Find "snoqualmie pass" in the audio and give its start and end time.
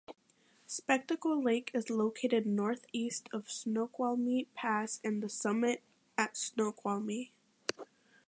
3.51-4.99